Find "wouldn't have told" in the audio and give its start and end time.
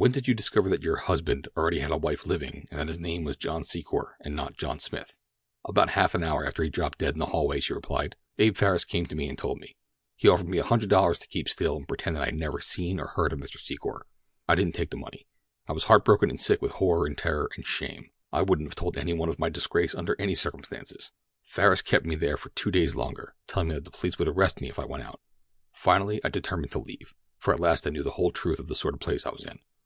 18.42-18.96